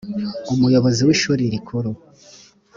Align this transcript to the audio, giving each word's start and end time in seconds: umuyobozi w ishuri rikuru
umuyobozi 0.53 1.01
w 1.07 1.09
ishuri 1.15 1.43
rikuru 1.53 1.91